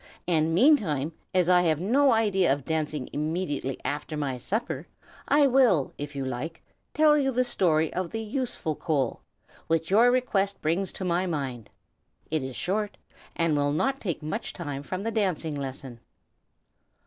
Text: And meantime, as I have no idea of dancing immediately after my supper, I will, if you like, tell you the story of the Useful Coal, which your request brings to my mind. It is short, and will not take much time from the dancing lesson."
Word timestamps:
And 0.27 0.55
meantime, 0.55 1.13
as 1.31 1.47
I 1.47 1.61
have 1.61 1.79
no 1.79 2.11
idea 2.11 2.51
of 2.51 2.65
dancing 2.65 3.07
immediately 3.13 3.77
after 3.85 4.17
my 4.17 4.39
supper, 4.39 4.87
I 5.27 5.45
will, 5.45 5.93
if 5.99 6.15
you 6.15 6.25
like, 6.25 6.63
tell 6.95 7.15
you 7.19 7.31
the 7.31 7.43
story 7.43 7.93
of 7.93 8.09
the 8.09 8.21
Useful 8.23 8.73
Coal, 8.73 9.21
which 9.67 9.91
your 9.91 10.09
request 10.09 10.59
brings 10.59 10.91
to 10.93 11.05
my 11.05 11.27
mind. 11.27 11.69
It 12.31 12.41
is 12.41 12.55
short, 12.55 12.97
and 13.35 13.55
will 13.55 13.71
not 13.71 14.01
take 14.01 14.23
much 14.23 14.53
time 14.53 14.81
from 14.81 15.03
the 15.03 15.11
dancing 15.11 15.53
lesson." 15.55 15.99